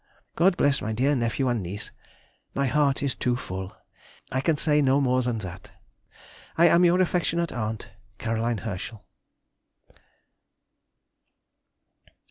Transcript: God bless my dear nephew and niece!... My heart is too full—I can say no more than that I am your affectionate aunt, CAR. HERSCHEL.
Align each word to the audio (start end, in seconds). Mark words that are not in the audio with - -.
God 0.35 0.57
bless 0.57 0.81
my 0.81 0.93
dear 0.93 1.15
nephew 1.15 1.47
and 1.47 1.61
niece!... 1.61 1.91
My 2.55 2.65
heart 2.65 3.03
is 3.03 3.13
too 3.13 3.35
full—I 3.35 4.41
can 4.41 4.57
say 4.57 4.81
no 4.81 4.99
more 4.99 5.21
than 5.21 5.37
that 5.45 5.69
I 6.57 6.67
am 6.69 6.83
your 6.83 6.99
affectionate 7.01 7.51
aunt, 7.53 7.87
CAR. 8.17 8.37
HERSCHEL. 8.37 9.05